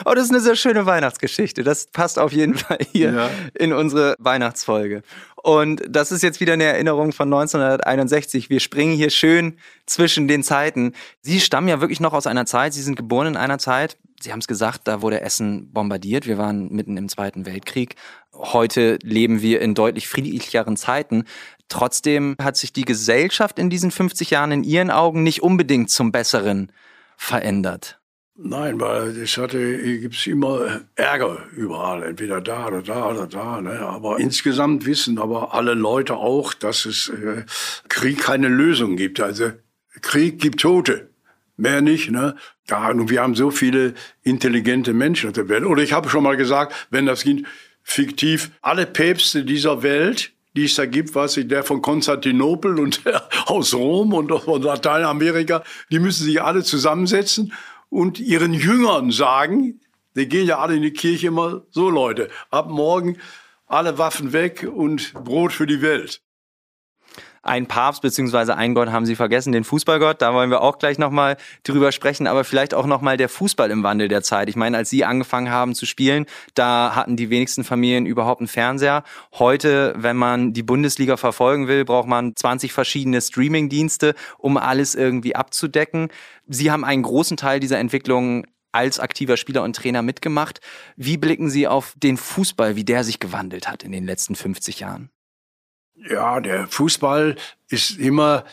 [0.05, 1.62] oh, das ist eine sehr schöne Weihnachtsgeschichte.
[1.62, 3.31] Das passt auf jeden Fall hier ja.
[3.55, 5.02] in unsere Weihnachtsfolge.
[5.42, 8.50] Und das ist jetzt wieder eine Erinnerung von 1961.
[8.50, 10.92] Wir springen hier schön zwischen den Zeiten.
[11.20, 14.33] Sie stammen ja wirklich noch aus einer Zeit, Sie sind geboren in einer Zeit, Sie
[14.33, 16.26] haben es gesagt, da wurde Essen bombardiert.
[16.26, 17.96] Wir waren mitten im Zweiten Weltkrieg.
[18.33, 21.24] Heute leben wir in deutlich friedlicheren Zeiten.
[21.68, 26.12] Trotzdem hat sich die Gesellschaft in diesen 50 Jahren in Ihren Augen nicht unbedingt zum
[26.12, 26.72] Besseren
[27.16, 27.98] verändert.
[28.38, 33.62] Nein, weil es hatte, gibt's immer Ärger überall, entweder da oder da oder da.
[33.62, 33.81] Ne?
[33.81, 37.44] Aber insgesamt wissen aber alle Leute auch, dass es äh,
[37.88, 39.20] Krieg keine Lösung gibt.
[39.20, 39.52] Also
[40.02, 41.09] Krieg gibt Tote,
[41.56, 42.10] mehr nicht.
[42.10, 42.36] Ne?
[42.68, 45.64] Ja, und wir haben so viele intelligente Menschen auf der Welt.
[45.64, 47.44] Oder ich habe schon mal gesagt, wenn das geht,
[47.82, 53.02] fiktiv, alle Päpste dieser Welt die es da gibt, was ich, der von Konstantinopel und
[53.46, 57.52] aus Rom und von Lateinamerika, die müssen sich alle zusammensetzen
[57.90, 59.80] und ihren Jüngern sagen,
[60.16, 63.18] die gehen ja alle in die Kirche immer, so Leute, ab morgen
[63.66, 66.22] alle Waffen weg und Brot für die Welt
[67.46, 70.20] ein Papst beziehungsweise ein Gott haben Sie vergessen, den Fußballgott.
[70.22, 73.82] Da wollen wir auch gleich nochmal drüber sprechen, aber vielleicht auch nochmal der Fußball im
[73.82, 74.48] Wandel der Zeit.
[74.48, 78.48] Ich meine, als Sie angefangen haben zu spielen, da hatten die wenigsten Familien überhaupt einen
[78.48, 79.04] Fernseher.
[79.35, 85.37] Heute, wenn man die Bundesliga verfolgen will, braucht man 20 verschiedene Streaming-Dienste, um alles irgendwie
[85.37, 86.09] abzudecken.
[86.46, 90.61] Sie haben einen großen Teil dieser Entwicklung als aktiver Spieler und Trainer mitgemacht.
[90.96, 94.80] Wie blicken Sie auf den Fußball, wie der sich gewandelt hat in den letzten 50
[94.80, 95.11] Jahren?
[95.96, 97.37] Ja, der Fußball
[97.68, 98.44] ist immer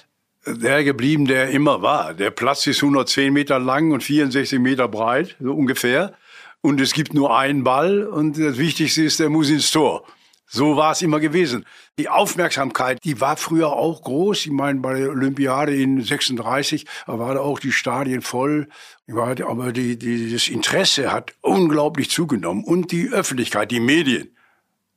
[0.45, 2.13] der geblieben, der immer war.
[2.13, 6.13] Der Platz ist 110 Meter lang und 64 Meter breit, so ungefähr.
[6.61, 10.05] Und es gibt nur einen Ball und das Wichtigste ist, der muss ins Tor.
[10.47, 11.65] So war es immer gewesen.
[11.97, 14.45] Die Aufmerksamkeit, die war früher auch groß.
[14.45, 18.67] Ich meine, bei der Olympiade in 36 da waren auch die Stadien voll.
[19.11, 22.63] Aber die, die, das Interesse hat unglaublich zugenommen.
[22.63, 24.29] Und die Öffentlichkeit, die Medien,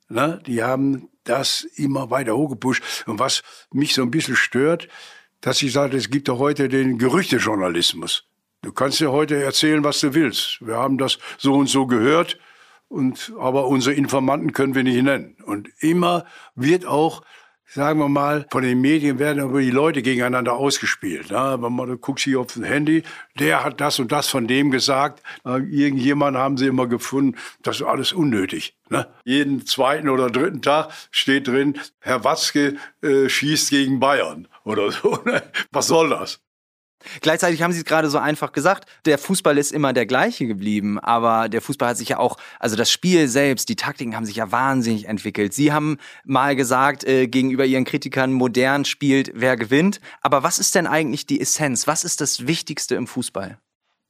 [0.08, 2.82] ne, die haben das immer weiter hochgepusht.
[3.06, 4.88] Und was mich so ein bisschen stört,
[5.40, 8.24] dass ich sage, es gibt doch heute den Gerüchtejournalismus.
[8.62, 10.58] Du kannst ja heute erzählen, was du willst.
[10.60, 12.38] Wir haben das so und so gehört,
[12.88, 15.36] und, aber unsere Informanten können wir nicht nennen.
[15.44, 17.22] Und immer wird auch
[17.68, 21.30] sagen wir mal, von den Medien werden aber die Leute gegeneinander ausgespielt.
[21.30, 21.58] Ne?
[21.60, 23.02] Wenn man guckt hier auf das Handy,
[23.38, 25.22] der hat das und das von dem gesagt.
[25.44, 28.76] Irgendjemand haben sie immer gefunden, das ist alles unnötig.
[28.88, 29.06] Ne?
[29.24, 35.18] Jeden zweiten oder dritten Tag steht drin, Herr Watzke äh, schießt gegen Bayern oder so.
[35.26, 35.42] Ne?
[35.72, 36.40] Was soll das?
[37.20, 40.98] Gleichzeitig haben Sie es gerade so einfach gesagt, der Fußball ist immer der gleiche geblieben,
[40.98, 44.36] aber der Fußball hat sich ja auch, also das Spiel selbst, die Taktiken haben sich
[44.36, 45.54] ja wahnsinnig entwickelt.
[45.54, 50.00] Sie haben mal gesagt, äh, gegenüber Ihren Kritikern, modern spielt, wer gewinnt.
[50.20, 51.86] Aber was ist denn eigentlich die Essenz?
[51.86, 53.58] Was ist das Wichtigste im Fußball?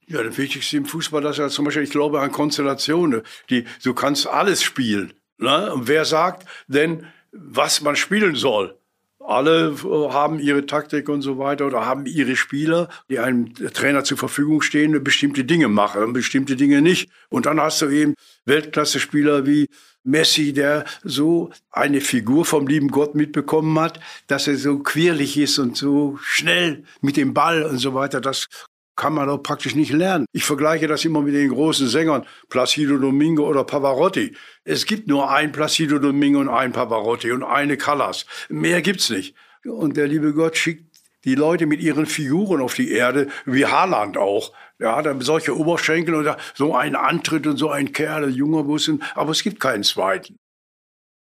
[0.08, 3.22] Ja, das Wichtigste im Fußball ist ja zum Beispiel, ich glaube an Konstellationen.
[3.50, 5.12] Die, du kannst alles spielen.
[5.38, 5.72] Ne?
[5.72, 8.78] Und wer sagt denn, was man spielen soll?
[9.26, 14.04] Alle äh, haben ihre Taktik und so weiter oder haben ihre Spieler, die einem Trainer
[14.04, 17.10] zur Verfügung stehen, bestimmte Dinge machen und bestimmte Dinge nicht.
[17.28, 19.66] Und dann hast du eben Weltklasse-Spieler wie
[20.04, 25.58] Messi, der so eine Figur vom lieben Gott mitbekommen hat, dass er so quirlig ist
[25.58, 28.20] und so schnell mit dem Ball und so weiter.
[28.20, 28.46] Das
[28.96, 30.26] kann man doch praktisch nicht lernen.
[30.32, 34.34] Ich vergleiche das immer mit den großen Sängern, Placido Domingo oder Pavarotti.
[34.64, 38.26] Es gibt nur ein Placido Domingo und ein Pavarotti und eine Callas.
[38.48, 39.36] Mehr gibt's nicht.
[39.64, 40.86] Und der liebe Gott schickt
[41.24, 44.52] die Leute mit ihren Figuren auf die Erde, wie Haaland auch.
[44.78, 49.02] Ja, dann solche Oberschenkel und so ein Antritt und so ein Kerl, ein junger Bussen,
[49.14, 50.38] aber es gibt keinen zweiten.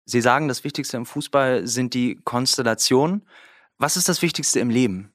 [0.05, 3.23] Sie sagen, das Wichtigste im Fußball sind die Konstellationen.
[3.79, 5.13] Was ist das Wichtigste im Leben?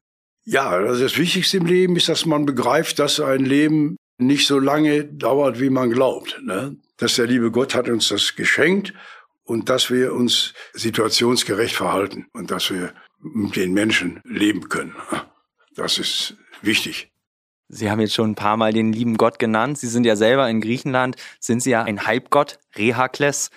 [0.49, 4.59] Ja, also das Wichtigste im Leben ist, dass man begreift, dass ein Leben nicht so
[4.59, 6.39] lange dauert, wie man glaubt.
[6.41, 6.77] Ne?
[6.95, 8.93] Dass der liebe Gott hat uns das geschenkt
[9.43, 14.95] und dass wir uns situationsgerecht verhalten und dass wir mit den Menschen leben können.
[15.75, 17.11] Das ist wichtig.
[17.67, 19.77] Sie haben jetzt schon ein paar Mal den lieben Gott genannt.
[19.77, 23.51] Sie sind ja selber in Griechenland, sind Sie ja ein Halbgott, Rehakles.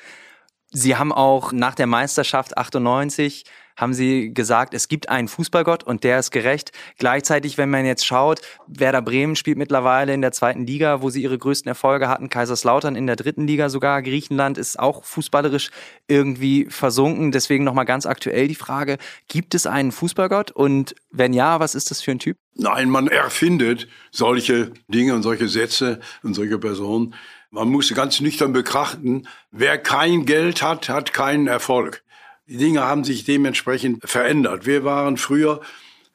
[0.73, 3.45] Sie haben auch nach der Meisterschaft 98
[3.81, 6.73] haben Sie gesagt, es gibt einen Fußballgott und der ist gerecht.
[6.99, 11.23] Gleichzeitig, wenn man jetzt schaut, Werder Bremen spielt mittlerweile in der zweiten Liga, wo sie
[11.23, 12.29] ihre größten Erfolge hatten.
[12.29, 14.03] Kaiserslautern in der dritten Liga sogar.
[14.03, 15.71] Griechenland ist auch fußballerisch
[16.09, 17.33] irgendwie versunken.
[17.33, 20.51] Deswegen nochmal ganz aktuell die Frage, gibt es einen Fußballgott?
[20.51, 22.37] Und wenn ja, was ist das für ein Typ?
[22.55, 27.15] Nein, man erfindet solche Dinge und solche Sätze und solche Personen.
[27.51, 32.05] Man muss ganz nüchtern betrachten, wer kein Geld hat, hat keinen Erfolg.
[32.51, 34.67] Die Dinge haben sich dementsprechend verändert.
[34.67, 35.61] Wir waren früher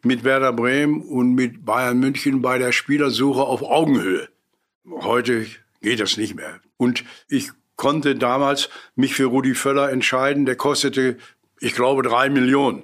[0.03, 4.27] mit Werder Bremen und mit Bayern München bei der Spielersuche auf Augenhöhe.
[4.85, 5.45] Heute
[5.81, 6.59] geht das nicht mehr.
[6.75, 8.67] Und ich konnte damals
[8.97, 10.45] mich für Rudi Völler entscheiden.
[10.45, 11.17] Der kostete,
[11.61, 12.83] ich glaube, drei Millionen.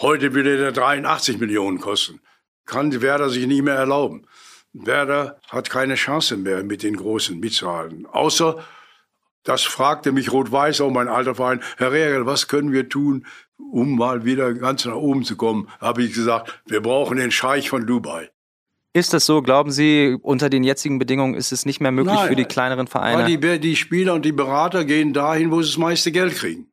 [0.00, 2.20] Heute würde der 83 Millionen kosten.
[2.66, 4.28] Kann Werder sich nicht mehr erlauben.
[4.72, 8.06] Werder hat keine Chance mehr, mit den Großen mitzuhalten.
[8.06, 8.64] Außer,
[9.46, 13.96] das fragte mich Rot-Weiß, auch mein alter Verein, Herr Regel, was können wir tun, um
[13.96, 15.68] mal wieder ganz nach oben zu kommen?
[15.80, 18.30] Habe ich gesagt, wir brauchen den Scheich von Dubai.
[18.92, 19.42] Ist das so?
[19.42, 22.86] Glauben Sie, unter den jetzigen Bedingungen ist es nicht mehr möglich Nein, für die kleineren
[22.86, 23.24] Vereine?
[23.24, 26.68] Weil die, die Spieler und die Berater gehen dahin, wo sie das meiste Geld kriegen.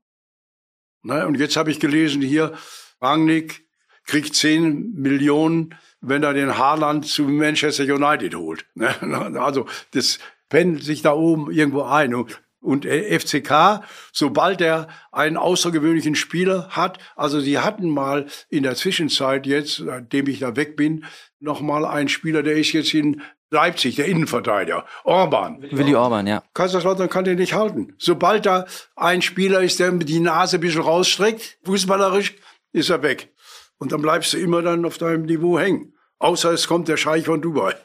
[1.02, 1.28] Ne?
[1.28, 2.54] Und jetzt habe ich gelesen hier,
[3.02, 3.68] Rangnick
[4.06, 8.66] kriegt 10 Millionen wenn er den Haaland zu Manchester United holt.
[8.76, 12.14] Also das pendelt sich da oben irgendwo ein.
[12.14, 19.46] Und FCK, sobald er einen außergewöhnlichen Spieler hat, also sie hatten mal in der Zwischenzeit
[19.46, 21.06] jetzt, nachdem ich da weg bin,
[21.40, 25.62] noch mal einen Spieler, der ist jetzt in Leipzig, der Innenverteidiger, Orban.
[25.72, 26.44] Willi Orban, ja.
[26.54, 27.94] Kaiserslautern kann den nicht halten.
[28.00, 32.34] Sobald da ein Spieler ist, der die Nase ein bisschen rausstreckt, fußballerisch,
[32.72, 33.32] ist er weg.
[33.78, 35.94] Und dann bleibst du immer dann auf deinem Niveau hängen.
[36.18, 37.76] Außer es kommt der Scheich von Dubai.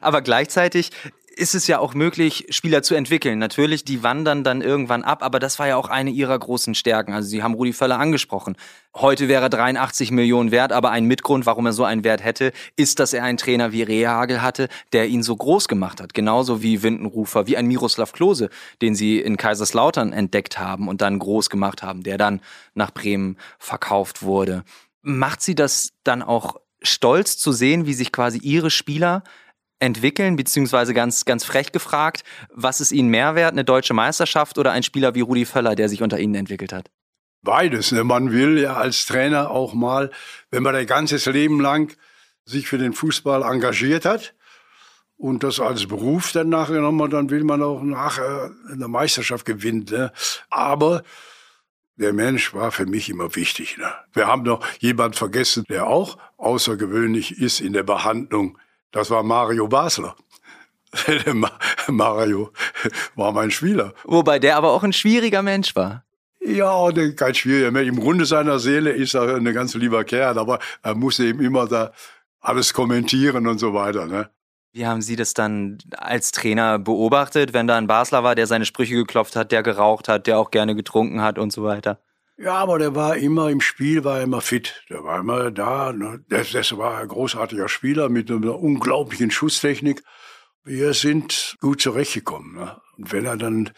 [0.00, 0.90] Aber gleichzeitig
[1.36, 3.38] ist es ja auch möglich, Spieler zu entwickeln.
[3.38, 7.12] Natürlich, die wandern dann irgendwann ab, aber das war ja auch eine ihrer großen Stärken.
[7.12, 8.56] Also Sie haben Rudi Völler angesprochen.
[8.94, 12.52] Heute wäre er 83 Millionen wert, aber ein Mitgrund, warum er so einen Wert hätte,
[12.76, 16.14] ist, dass er einen Trainer wie Rehagel hatte, der ihn so groß gemacht hat.
[16.14, 18.48] Genauso wie Windenrufer, wie ein Miroslav Klose,
[18.80, 22.40] den Sie in Kaiserslautern entdeckt haben und dann groß gemacht haben, der dann
[22.74, 24.64] nach Bremen verkauft wurde.
[25.02, 29.22] Macht Sie das dann auch stolz zu sehen, wie sich quasi ihre Spieler
[29.78, 34.72] entwickeln, beziehungsweise ganz, ganz frech gefragt, was ist ihnen mehr wert, eine deutsche Meisterschaft oder
[34.72, 36.90] ein Spieler wie Rudi Völler, der sich unter ihnen entwickelt hat?
[37.42, 37.92] Beides.
[37.92, 38.02] Ne?
[38.02, 40.10] Man will ja als Trainer auch mal,
[40.50, 41.96] wenn man ein ganzes Leben lang
[42.44, 44.34] sich für den Fußball engagiert hat
[45.16, 49.86] und das als Beruf dann nachgenommen hat, dann will man auch nachher eine Meisterschaft gewinnen.
[49.90, 50.12] Ne?
[50.50, 51.02] Aber
[51.96, 53.78] der Mensch war für mich immer wichtig.
[53.78, 53.92] Ne?
[54.12, 58.58] Wir haben noch jemand vergessen, der auch außergewöhnlich ist in der Behandlung.
[58.90, 60.16] Das war Mario Basler.
[61.88, 62.50] Mario
[63.14, 63.92] war mein Spieler.
[64.04, 66.04] Wobei der aber auch ein schwieriger Mensch war.
[66.40, 67.88] Ja, kein schwieriger Mensch.
[67.88, 71.66] Im Grunde seiner Seele ist er ein ganz lieber Kerl, aber er musste eben immer
[71.66, 71.92] da
[72.40, 74.06] alles kommentieren und so weiter.
[74.06, 74.30] Ne?
[74.72, 78.64] Wie haben Sie das dann als Trainer beobachtet, wenn da ein Basler war, der seine
[78.64, 81.98] Sprüche geklopft hat, der geraucht hat, der auch gerne getrunken hat und so weiter?
[82.38, 84.84] Ja, aber der war immer im Spiel, war immer fit.
[84.90, 85.92] Der war immer da.
[85.92, 86.22] Ne?
[86.28, 90.02] Das, das war ein großartiger Spieler mit einer unglaublichen Schusstechnik.
[90.62, 92.54] Wir sind gut zurechtgekommen.
[92.54, 92.80] Ne?
[92.98, 93.70] Und wenn er dann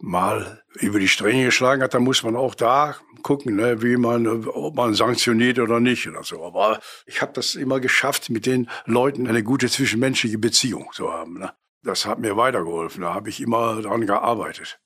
[0.00, 4.26] mal über die Stränge geschlagen hat, dann muss man auch da gucken, ne, wie man,
[4.48, 6.44] ob man sanktioniert oder nicht oder so.
[6.44, 11.38] Aber ich habe das immer geschafft, mit den Leuten eine gute zwischenmenschliche Beziehung zu haben.
[11.38, 11.52] Ne.
[11.84, 13.02] Das hat mir weitergeholfen.
[13.02, 14.80] Da habe ich immer daran gearbeitet.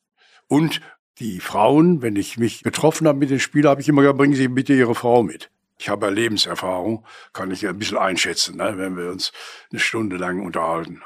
[0.48, 0.82] Und
[1.18, 4.34] die Frauen, wenn ich mich getroffen habe mit den Spielern, habe ich immer gesagt, bringen
[4.34, 5.50] Sie bitte Ihre Frau mit.
[5.78, 9.32] Ich habe ja Lebenserfahrung, kann ich ein bisschen einschätzen, ne, wenn wir uns
[9.70, 11.02] eine Stunde lang unterhalten.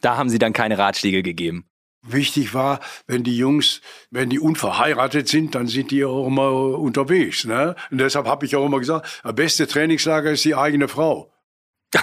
[0.00, 1.68] Da haben Sie dann keine Ratschläge gegeben.
[2.02, 7.44] Wichtig war, wenn die Jungs, wenn die unverheiratet sind, dann sind die auch immer unterwegs.
[7.44, 7.74] Ne?
[7.90, 11.32] Und deshalb habe ich auch immer gesagt, das beste Trainingslager ist die eigene Frau.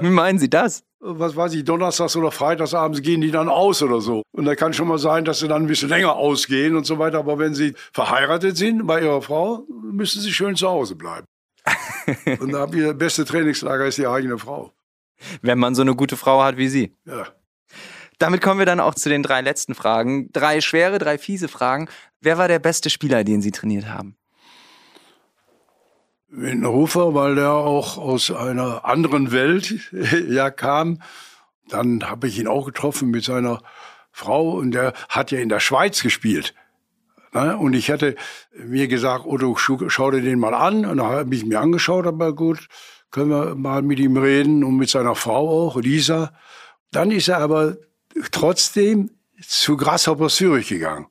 [0.00, 0.84] Wie meinen Sie das?
[1.02, 4.22] Was weiß ich, donnerstags oder freitagsabends gehen die dann aus oder so.
[4.32, 6.98] Und da kann schon mal sein, dass sie dann ein bisschen länger ausgehen und so
[6.98, 7.18] weiter.
[7.18, 11.26] Aber wenn sie verheiratet sind bei ihrer Frau, müssen sie schön zu Hause bleiben.
[12.40, 14.72] und da ihr beste Trainingslager ist die eigene Frau.
[15.42, 16.96] Wenn man so eine gute Frau hat wie Sie.
[17.06, 17.26] Ja.
[18.18, 20.30] Damit kommen wir dann auch zu den drei letzten Fragen.
[20.32, 21.88] Drei schwere, drei fiese Fragen.
[22.20, 24.16] Wer war der beste Spieler, den Sie trainiert haben?
[26.30, 29.92] Windenhofer, weil der auch aus einer anderen Welt
[30.28, 31.02] ja kam.
[31.68, 33.62] Dann habe ich ihn auch getroffen mit seiner
[34.12, 36.54] Frau und der hat ja in der Schweiz gespielt.
[37.32, 37.56] Ne?
[37.56, 38.16] Und ich hatte
[38.56, 40.84] mir gesagt, Otto, schau dir den mal an.
[40.84, 42.68] Und dann habe ich mir angeschaut, aber gut,
[43.10, 46.32] können wir mal mit ihm reden und mit seiner Frau auch, Lisa.
[46.92, 47.76] Dann ist er aber
[48.30, 51.06] trotzdem zu Grasshopper Zürich gegangen.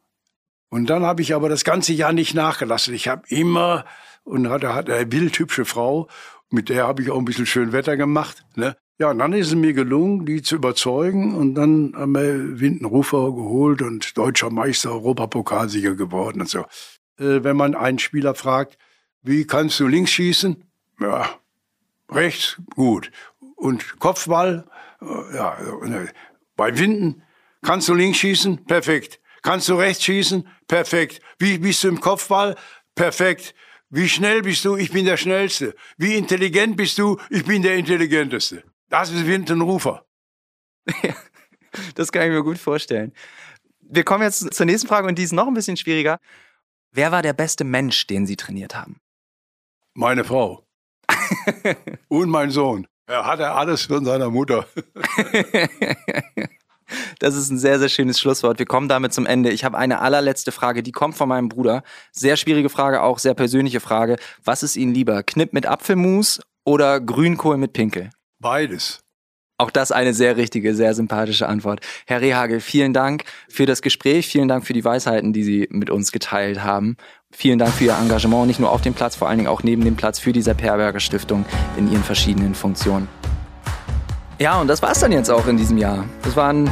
[0.70, 2.94] Und dann habe ich aber das ganze Jahr nicht nachgelassen.
[2.94, 3.86] Ich habe immer
[4.24, 6.08] und er hat eine wildhübsche Frau,
[6.50, 8.46] mit der habe ich auch ein bisschen schön Wetter gemacht.
[8.56, 8.76] Ne?
[8.98, 13.32] Ja, und dann ist es mir gelungen, die zu überzeugen und dann haben wir Windenrufer
[13.34, 16.66] geholt und deutscher Meister, Europapokalsieger geworden und so.
[17.18, 18.78] Äh, wenn man einen Spieler fragt,
[19.22, 20.64] wie kannst du links schießen?
[21.00, 21.30] Ja,
[22.12, 23.12] rechts, gut.
[23.56, 24.66] Und Kopfball,
[25.34, 26.08] ja, äh,
[26.56, 27.24] bei Winden,
[27.62, 28.66] kannst du links schießen?
[28.66, 29.20] Perfekt.
[29.42, 30.48] Kannst du rechts schießen?
[30.68, 31.22] Perfekt.
[31.38, 32.56] Wie bist du im Kopfball?
[32.96, 33.56] Perfekt.
[33.90, 34.76] Wie schnell bist du?
[34.76, 35.76] Ich bin der Schnellste.
[35.98, 37.18] Wie intelligent bist du?
[37.30, 38.64] Ich bin der Intelligenteste.
[38.88, 40.06] Das ist Windenrufer.
[41.96, 43.14] das kann ich mir gut vorstellen.
[43.82, 46.20] Wir kommen jetzt zur nächsten Frage und die ist noch ein bisschen schwieriger.
[46.92, 49.00] Wer war der beste Mensch, den Sie trainiert haben?
[49.96, 50.64] Meine Frau.
[52.08, 52.88] und mein Sohn.
[53.08, 54.68] Er hatte alles von seiner Mutter.
[57.20, 58.60] Das ist ein sehr, sehr schönes Schlusswort.
[58.60, 59.52] Wir kommen damit zum Ende.
[59.52, 61.84] Ich habe eine allerletzte Frage, die kommt von meinem Bruder.
[62.12, 64.18] Sehr schwierige Frage, auch sehr persönliche Frage.
[64.44, 65.24] Was ist Ihnen lieber?
[65.24, 68.10] Knipp mit Apfelmus oder Grünkohl mit Pinkel?
[68.40, 69.02] Beides.
[69.60, 71.82] Auch das eine sehr richtige, sehr sympathische Antwort.
[72.08, 75.90] Herr Rehagel, vielen Dank für das Gespräch, vielen Dank für die Weisheiten, die Sie mit
[75.90, 76.96] uns geteilt haben.
[77.32, 79.84] Vielen Dank für Ihr Engagement, nicht nur auf dem Platz, vor allen Dingen auch neben
[79.84, 81.46] dem Platz für die Sepp Herberger Stiftung
[81.78, 83.10] in Ihren verschiedenen Funktionen.
[84.40, 86.06] Ja, und das war's dann jetzt auch in diesem Jahr.
[86.24, 86.72] Das war ein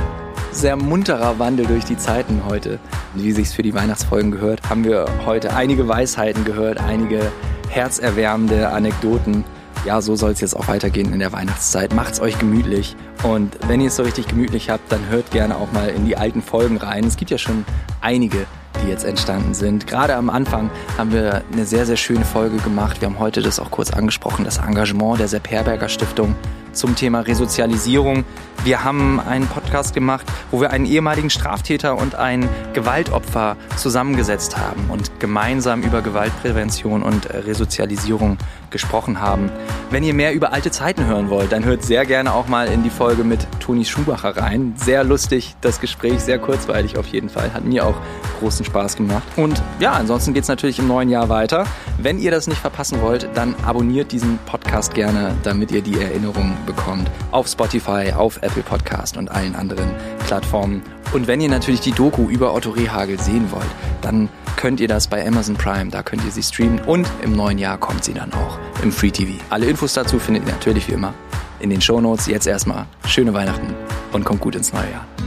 [0.54, 2.80] sehr munterer Wandel durch die Zeiten heute.
[3.14, 7.30] Wie sich's für die Weihnachtsfolgen gehört, haben wir heute einige Weisheiten gehört, einige
[7.68, 9.44] herzerwärmende Anekdoten.
[9.86, 11.94] Ja, so soll es jetzt auch weitergehen in der Weihnachtszeit.
[11.94, 12.96] Macht's euch gemütlich.
[13.24, 16.16] Und wenn ihr es so richtig gemütlich habt, dann hört gerne auch mal in die
[16.16, 17.04] alten Folgen rein.
[17.04, 17.66] Es gibt ja schon
[18.00, 18.46] einige,
[18.82, 19.88] die jetzt entstanden sind.
[19.88, 23.02] Gerade am Anfang haben wir eine sehr, sehr schöne Folge gemacht.
[23.02, 26.34] Wir haben heute das auch kurz angesprochen, das Engagement der Sepp Herberger Stiftung
[26.78, 28.24] zum Thema Resozialisierung.
[28.64, 34.90] Wir haben einen Podcast gemacht, wo wir einen ehemaligen Straftäter und ein Gewaltopfer zusammengesetzt haben
[34.90, 38.38] und gemeinsam über Gewaltprävention und Resozialisierung
[38.70, 39.50] gesprochen haben.
[39.90, 42.84] Wenn ihr mehr über alte Zeiten hören wollt, dann hört sehr gerne auch mal in
[42.84, 44.74] die Folge mit Toni Schubacher rein.
[44.76, 47.54] Sehr lustig, das Gespräch, sehr kurzweilig auf jeden Fall.
[47.54, 47.96] Hat mir auch
[48.40, 49.24] großen Spaß gemacht.
[49.38, 51.66] Und ja, ansonsten geht es natürlich im neuen Jahr weiter.
[51.98, 56.58] Wenn ihr das nicht verpassen wollt, dann abonniert diesen Podcast gerne, damit ihr die Erinnerungen
[56.68, 57.10] bekommt.
[57.32, 59.90] Auf Spotify, auf Apple Podcast und allen anderen
[60.28, 60.84] Plattformen.
[61.14, 63.66] Und wenn ihr natürlich die Doku über Otto Rehagel sehen wollt,
[64.04, 67.58] dann könnt ihr das bei Amazon Prime, da könnt ihr sie streamen und im neuen
[67.58, 69.44] Jahr kommt sie dann auch im Free TV.
[69.50, 71.14] Alle Infos dazu findet ihr natürlich wie immer
[71.60, 72.28] in den Show Notes.
[72.28, 73.74] Jetzt erstmal schöne Weihnachten
[74.12, 75.27] und kommt gut ins neue Jahr.